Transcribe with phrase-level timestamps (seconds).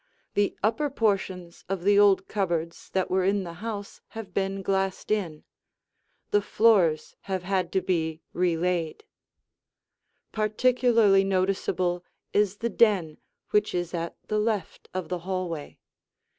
[0.33, 5.11] The upper portions of the old cupboards that were in the house have been glassed
[5.11, 5.43] in.
[6.31, 9.03] The floors have had to be re laid.
[10.23, 12.03] [Illustration: The Den] Particularly noticeable
[12.33, 13.19] is the den
[13.51, 15.77] which is at the left of the hallway.